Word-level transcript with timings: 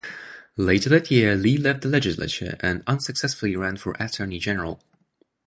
Later 0.57 0.89
that 0.89 1.11
year 1.11 1.35
Lee 1.35 1.57
left 1.59 1.81
the 1.81 1.87
legislature 1.87 2.57
and 2.59 2.81
unsuccessfully 2.87 3.55
ran 3.55 3.77
for 3.77 3.95
attorney 3.99 4.39
general. 4.39 4.83